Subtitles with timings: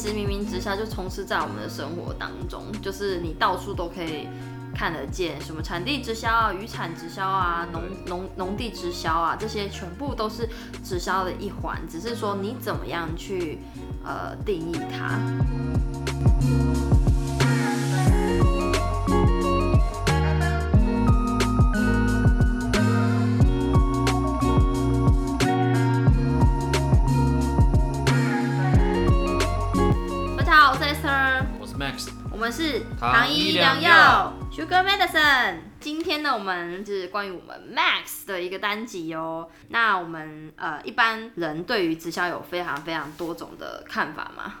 [0.00, 4.28] 其实明明直销就充斥在我们的生活当中，就是你到处都可以
[4.72, 10.48] 看得见，什么产地直销啊、渔产直销啊、农农农地直销啊，这些全部都是
[10.84, 13.58] 直销的一环，只是说你怎么样去
[14.04, 15.18] 呃定义它。
[30.68, 31.46] 好，我是 Esther。
[31.58, 35.60] 我是 Max，我们是糖医良药药 Sugar Medicine。
[35.80, 39.48] 今天呢，我们是关于我们 Max 的一个单集哦。
[39.68, 44.56] 那我们呃，一般人对于直销有非常非常多种的看法嘛。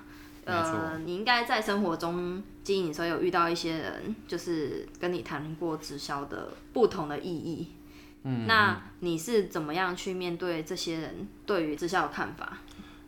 [0.46, 7.74] 没呃，错你应该在生活中经营的时候有遇到一些人，就是跟你谈过直销的不同的意义。
[8.22, 12.56] 嗯，那你是怎么样去面对这些人对于直销的看法？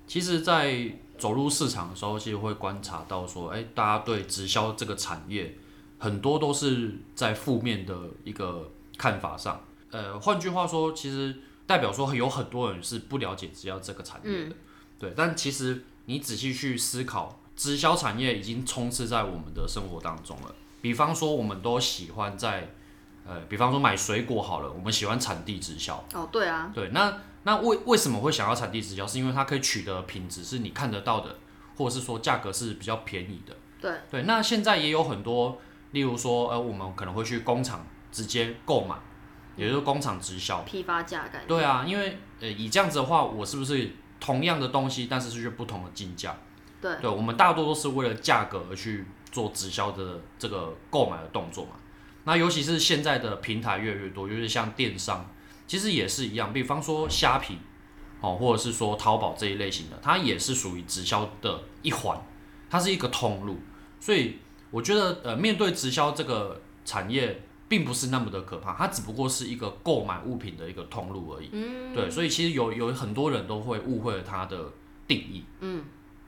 [0.06, 5.56] 其实，在走入市场的时候，其实会观察到说，哎、大家对直销这个产业
[5.98, 9.60] 很多都是在负面的一个看法上。
[9.90, 14.56] 呃，换句话说，其实代表说有很多人是不了解直销这个产业的，
[14.98, 15.12] 对。
[15.16, 20.54] 但其实你仔细去思考，直销产业已经充斥在我们的生活当中了。
[20.80, 22.72] 比方说，我们都喜欢在
[23.26, 26.02] 呃，比方说买水果好了，我们喜欢产地直销。
[26.14, 29.06] 哦，对啊，对，那那为为什么会想要产地直销？
[29.06, 31.38] 是因为它可以取得品质是你看得到的，
[31.76, 33.56] 或者是说价格是比较便宜的。
[33.80, 35.58] 对对，那现在也有很多，
[35.92, 38.94] 例如说，呃，我们可能会去工厂直接购买，
[39.56, 40.62] 也就是工厂直销。
[40.62, 41.46] 批发价感觉。
[41.46, 46.36] 对啊，因为呃以这样子的话，我是不是同样的东西，但是是不同的进价？
[46.82, 51.72] 对对，我们大多都是为了价格而去做直销的这个购买的动作嘛。
[52.24, 55.26] 那尤其是现在的平台越来越多，就是像电商，
[55.70, 56.52] 其实也是一样。
[56.52, 57.56] 比方说虾皮，
[58.20, 62.20] 哦，或者是说淘宝这一类型的，它也是属于直销的一环，
[62.68, 63.56] 它是一个通路。
[64.00, 64.38] 所以
[64.72, 71.50] 我觉得，呃，面对直销这个产业，并不是那么的可怕，它只不过是一个购买物品的一个通路而已。
[71.52, 74.72] 嗯，对，所以其实有有很多人都会误会了它的
[75.06, 75.44] 定义。
[75.60, 75.84] 嗯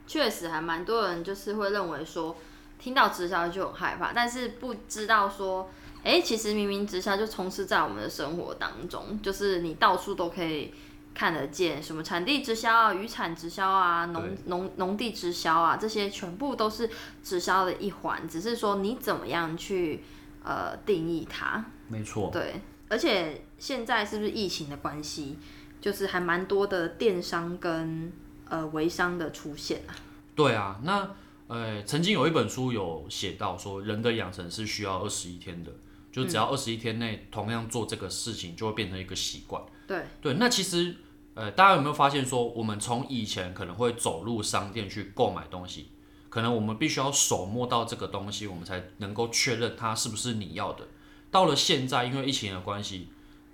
[0.06, 2.36] 确实还蛮多人就是会认为说，
[2.78, 5.68] 听到直销就很害怕，但是不知道说，
[6.04, 10.72] 哎、其实明明直销就充斥在我们的生活当中，就是你到处都可以
[11.14, 16.90] 看得见，什么产地直销啊、渔产直销啊、农农农地直销啊，这些全部都是
[17.22, 20.02] 直销的一环，只是说你怎么样去
[20.42, 21.64] 呃定义它。
[21.88, 22.30] 没错。
[22.32, 25.38] 对，而且现在是不是疫情的关系，
[25.80, 28.12] 就是还蛮多的电商跟
[28.48, 29.94] 呃微商的出现啊。
[30.34, 31.10] 对啊，那
[31.48, 35.70] 呃，曾经有一本书有写到说，人的养成是需要二十一天的，
[36.12, 39.60] 就只要二十一天内同样做这个事情，就会变成一个习惯。
[39.88, 40.94] 对，对，那其实
[41.34, 45.88] 呃，大家有没有发现说，我们从以前可能会走入商店去购买东西，
[46.28, 50.86] 可能我们必须要手摸到这个东西，我们才能够确认它是不是你要的。
[51.30, 53.08] 到了现在，因为疫情的关系，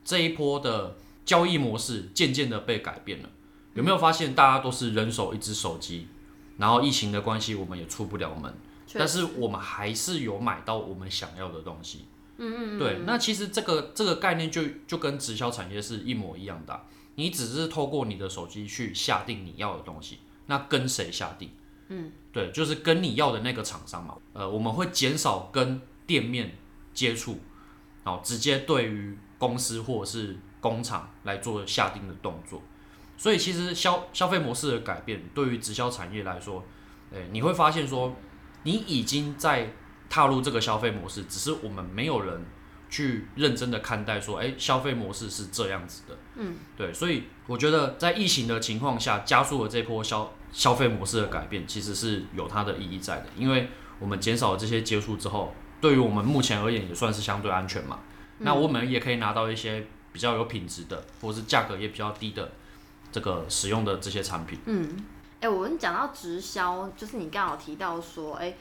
[0.05, 3.29] 这一波的交易模式渐渐的被改变了。
[3.75, 6.09] 有没有发现大家都是人手一只手机？
[6.57, 8.53] 然后疫情的关系，我们也出不了门，
[8.95, 12.07] 但是我们还是有买到我们想要的东西。
[12.39, 16.85] 嗯嗯对，那其实这个这个概念就就跟直销产业是一模一样的啊、
[17.17, 21.51] 你只是透过你的手机去下定你要的东西，那跟谁下定？
[21.89, 24.15] 嗯，对，就是跟你要的那个厂商嘛。
[24.33, 26.57] 呃，我们会减少跟店面
[26.95, 27.41] 接触，
[28.05, 32.63] 然后，直接对于公司或者是工厂来做下定的动作。
[33.17, 36.63] 所以其实消消费模式的改变，对于直销产业来说，
[37.11, 38.15] 诶，你会发现说，
[38.63, 39.73] 你已经在
[40.09, 42.45] 踏入这个消费模式，只是我们没有人
[42.89, 46.17] 去认真的看待说，诶，消费模式是这样子的。
[46.37, 53.69] 嗯，对，所以我觉得在疫情的情况下，加速了这波消消费模式的改变，其实是有它的意义在的，因为
[53.99, 58.01] 我们减少了这些接触之后，对于我们目前而言也算是相对安全嘛。
[58.39, 62.53] 那我们也可以拿到一些比较有品质的，或是价格也比较低的
[63.11, 64.59] 这个使用的这些产品。
[64.67, 65.05] 嗯
[65.41, 68.55] 哎、我们讲到直销，就是你刚好提到说，哎、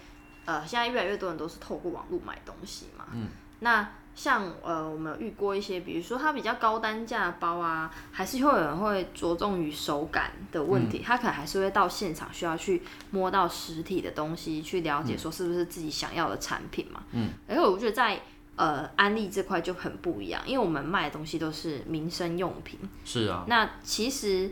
[0.48, 3.06] 呃，现在越来越多人都是透过网络买东西嘛。
[3.14, 3.28] 嗯。
[3.60, 17.04] 那像呃，我们有遇过一些，比如说它比较高单价的包啊，还是会有人会着重于手感的问题，他可能还是会到现场需要去摸到实体的东西，去了解说是不是自己想要的产品嘛。
[17.12, 17.30] 嗯。
[17.48, 18.22] 而且我觉得在
[18.56, 22.80] 呃安利这块就很不一样，因为我们卖的东西都是民生用品。
[23.06, 24.50] 是啊，那其实，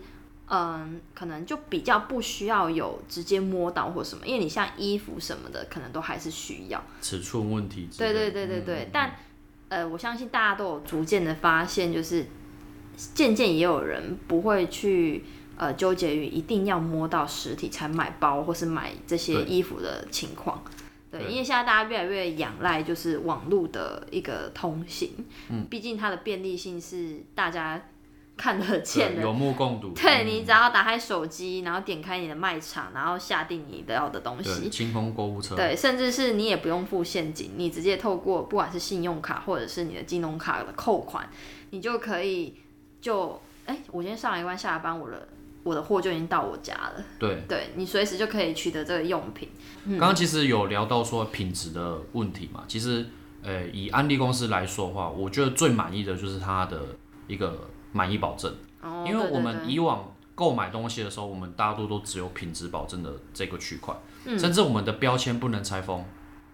[0.47, 6.83] 嗯，可能就比较不需要有直接摸到或什么，因为你像衣服什么的，可能都还是需要。
[7.01, 8.13] 尺寸问题对。
[8.13, 9.15] 对对对对，嗯但
[9.69, 12.27] 呃，我相信大家都有逐渐的发现，就是
[13.15, 15.23] 渐渐也有人不会去
[15.57, 20.63] 呃纠结于一定要摸到实体才买包或是买这些衣服的情况。
[21.09, 25.09] 对，因为现在大家越来越仰赖就是网络的一个通行，
[25.49, 27.81] 嗯，毕竟它的便利性是大家
[28.37, 29.93] 看得见的，有目共睹。
[29.95, 41.29] 对你只要打开手机，然后点开你的卖场，然后下定你要的东西，清空购物车，对，甚至是你也不用付现金，你直接透过不管是信用卡或者是你的金融卡的扣款，
[41.69, 42.55] 你就可以
[42.99, 45.27] 就哎，我今天上了一班下了班，我的
[45.63, 47.03] 我的货就已经到我家了。
[47.17, 49.49] 对，对你随时就可以取得这个用品。
[49.91, 53.05] 刚刚其实有聊到说品质的问题嘛，其实
[53.41, 56.79] 呃以安利公司来说的话，我觉得最满意的就是它的
[57.27, 58.53] 一个满意保证。
[58.81, 63.95] 哦，因为我们以往购买东西的时候，我们大多都只有品质保证的这个区块，
[64.37, 66.03] 甚至我们的标签不能拆封，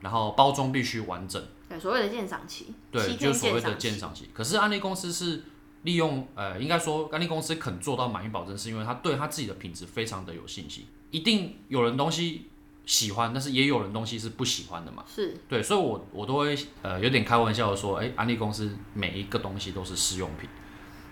[0.01, 1.41] 然后包装必须完整。
[1.69, 2.73] 对，所谓的鉴赏期。
[2.91, 4.29] 对，就所谓的鉴赏期。
[4.33, 5.43] 可是安利公司是。
[5.83, 10.85] 利用呃，应该说安利公司肯做到满意保证，是因为他对他自己的品质非常的有信心。
[11.09, 12.45] 一定有人东西
[12.85, 15.03] 喜欢，但是也有人东西是不喜欢的嘛。
[15.11, 20.47] 是对，所以我我都会呃有点开玩笑的说，哎，安利公司每一个东西都是试用品。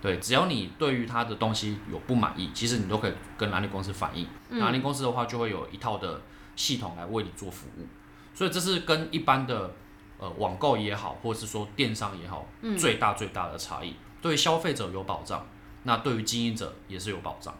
[0.02, 4.26] 对，只要你对于他的东西有不满意，其实你都可以跟安利公司反映。
[4.62, 6.22] 安利公司的话就会有一套的
[6.56, 7.86] 系统来为你做服务。
[8.34, 9.74] 所以这是跟一般的
[10.18, 12.48] 呃网购也好，或者是说电商也好，
[12.78, 13.94] 最大最大的差异。
[14.22, 15.46] 对消费者有保障，
[15.84, 17.54] 那对于经营者也是有保障，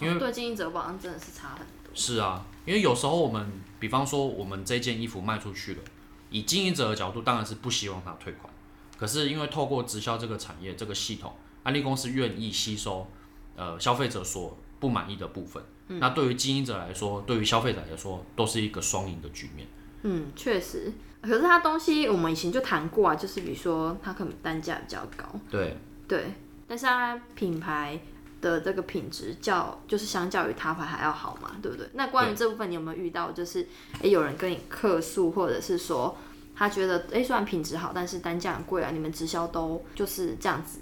[0.00, 1.94] 因为对经营者保障真的是差很多。
[1.94, 5.82] 是啊，因为有时候我们，比方说我们这件衣服卖出去了，
[6.30, 8.52] 以经营者的角度当然是不希望他退款，
[8.98, 11.34] 可是因为透过直销这个产业这个系统，
[11.68, 13.06] 安利公司愿意吸收
[13.54, 19.68] 呃消费者所不满意的部分，那对于经营者来说，对于消费者来说都是一个双赢的局面。
[20.00, 25.26] 嗯，确实，可是它东西我们以前就谈过啊，就是比如说它可能单价比较高。
[25.50, 25.76] 对。
[26.06, 26.32] 对，
[26.66, 28.00] 但是它品牌
[28.40, 31.86] 的这个品质较就是相较于他牌还要好嘛，对不对？
[31.92, 33.68] 那关于这部分，你有没有遇到就是
[34.00, 36.16] 诶有人跟你客诉，或者是说
[36.56, 40.78] 他觉得诶虽然品质好，但是单价很贵啊，你们直销都就是这样子？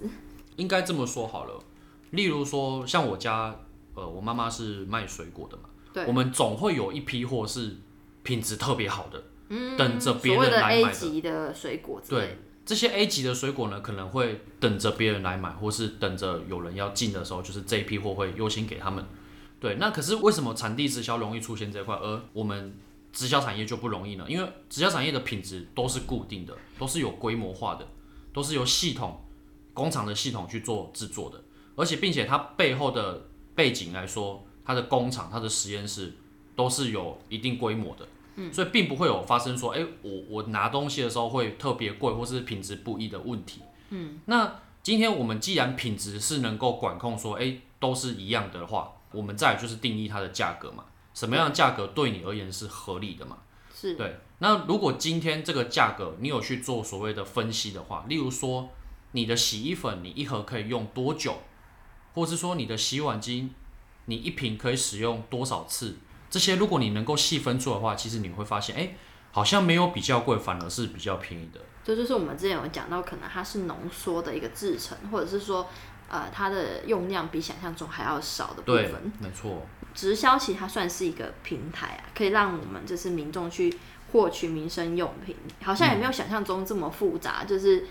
[0.57, 1.59] 应该这么说好了，
[2.11, 3.55] 例如说像我家，
[3.95, 7.77] 呃，我妈妈是卖水果的嘛，对，我们总会有一批货是
[8.23, 12.39] 品质特别好的，嗯，等着别人来买的水果，对。
[12.67, 19.05] 这些 A 级的水果呢，可能会等着别人来买，或是等着有人要进的时候，就是这一批货会优先给他们。
[19.61, 22.77] 对，那可是为什么产地直销容易出现这块，而我们
[23.13, 24.25] 直销产业就不容易呢？
[24.27, 27.87] 因为直销产业的品质都是固定的，都是有规模化的，
[28.33, 29.25] 都是由系统
[29.77, 31.45] 工厂的系统去做制作的，
[31.77, 36.15] 而且并且它背后的背景来说，它的工厂、它的实验室
[36.57, 38.09] 都是有一定规模的。
[38.39, 43.63] 嗯所以并不会有发生说，哎，我我拿东西的时候会特别贵，或是品质不一的问题。
[43.89, 50.85] 嗯，那今天我们既然品质是能够管控，说，哎，都是一样的话，我们再就是定义它的价格嘛，
[51.15, 53.39] 什么样的价格对你而言是合理的嘛？
[53.75, 54.17] 是对。
[54.39, 58.69] 那如果今天这个价格你有去做所谓的分析的话，例如说
[59.17, 61.39] 你的洗衣粉你一盒可以用多久，
[62.15, 63.49] 或是说你的洗碗巾
[64.05, 65.97] 你一瓶可以使用多少次？
[66.29, 68.95] 这些如果你能够细分出的话，其实你会发现，哎，
[69.33, 71.61] 好像没有比较贵，反而是比较便宜的。
[71.83, 75.67] 这就是我们之前有讲到，可能它是浓缩的一个制成，或者是说，
[76.09, 79.13] 呃，它的用量比想象中还要少的部分。
[79.19, 79.63] 没错。
[79.95, 83.75] 直销其实它算是一个平台啊，可以让我们就是民众去
[84.13, 87.87] 获取民生用品，好像也没有想象中这么复杂，就是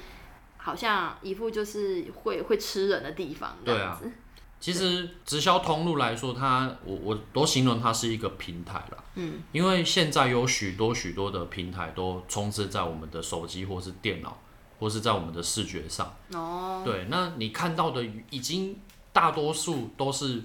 [0.65, 4.11] 好像一副就是会会吃人的地方这样子。
[4.59, 9.03] 其实直销通路来说，它我我都形容它是一个平台了。
[9.13, 14.39] 嗯，因为现在有许多许多的平台都充斥在我们的手机或是电脑，
[14.79, 16.11] 或是在我们的视觉上。
[16.33, 18.75] 哦，对，那你看到的已经
[19.13, 20.41] 大多数都是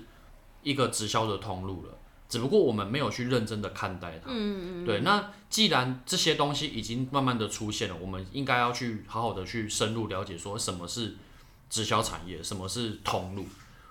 [0.63, 1.97] 一个直销的通路了，
[2.31, 4.31] 只不过我们没有去认真的看待它。
[4.31, 4.87] 嗯嗯嗯。
[4.87, 11.17] 对，那既然这些东西已经慢慢的出现了，我们应该要去好好的去深入了解，说什么是
[11.69, 13.45] 直销产业，什么是通路。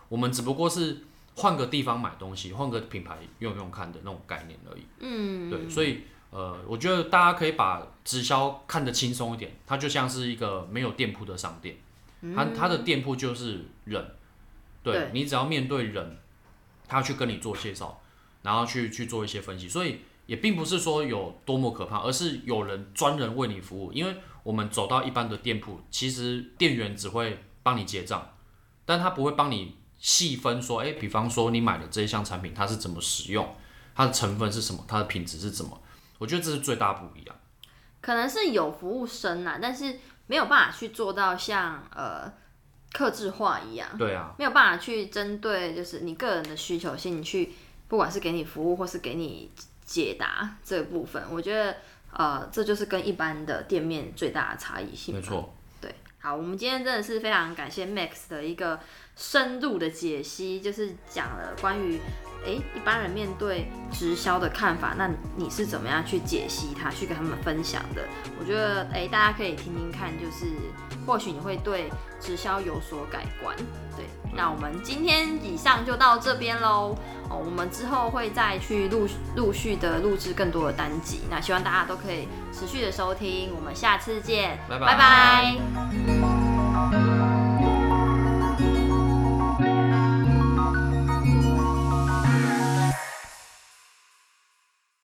[0.07, 0.99] 我们只不过是
[1.35, 4.81] 换个地方买东西，换个品牌用用看的那种概念而已。
[4.99, 11.75] 嗯，对，所以呃，我觉得大家可以把直销看得轻松一点，它就像是一个没有店铺的商店，
[12.33, 14.03] 它它的店铺就是人，
[14.81, 16.17] 对你只要面对人，
[16.87, 18.01] 他去跟你做介绍，
[18.41, 23.91] 然后去去做一些分析，所以也并不是说有多么可怕，而是有人专人为你服务。
[23.93, 28.33] 因为我们走到一般的店铺，其实店员只会帮你结账，
[28.85, 29.77] 但他不会帮你。
[30.01, 33.53] 细分说，诶，比方说你买的这一项产品，它是怎么使用，
[33.93, 35.77] 它的成分是什么，它的品质是怎么？
[36.19, 37.35] 我觉得这是最大不一样。
[37.99, 42.31] 可能是有服务生啦，但是没有办法去做到像呃
[42.93, 47.51] 克制化一样，对啊，没有办法去针对就是你个人的需求性去，
[47.89, 49.51] 不管是给你服务或是给你
[49.83, 51.75] 解答这个部分，我觉得
[52.13, 55.15] 呃这就是跟一般的店面最大的差异性。
[55.15, 58.79] 没错，对，好，我们今天真的是非常感谢 Max 的一个
[59.17, 61.99] 深入的解析，就是讲了关于。
[62.45, 68.07] 诶，一般人面对直销的看法，那你是怎么样去解析它，去跟他们分享的？
[68.39, 70.45] 我觉得，诶，大家可以听听看，就是
[71.05, 73.53] 或许你会对直销有所改观。
[73.97, 76.95] 对，那我们今天以上就到这边喽。
[77.29, 83.53] 哦，我们之后会再去陆陆续的录制更多的单集，那希望大家都可以持续的收听。
[83.55, 85.55] 我们下次见，拜拜。